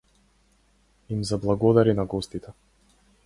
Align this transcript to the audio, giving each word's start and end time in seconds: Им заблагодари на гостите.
Им 1.09 1.21
заблагодари 1.23 1.93
на 1.93 2.05
гостите. 2.05 2.53